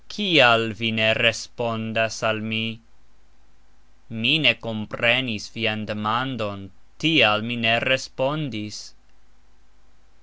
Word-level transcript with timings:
Kial 0.11 0.73
vi 0.77 0.87
ne 0.91 1.13
respondas 1.13 2.23
al 2.29 2.39
mi? 2.41 2.81
Mi 4.09 4.39
ne 4.39 4.55
komprenis 4.55 5.51
vian 5.53 5.85
demandon, 5.85 6.71
tial 6.97 7.43
mi 7.43 7.55
ne 7.55 7.79
respondis. 7.79 8.95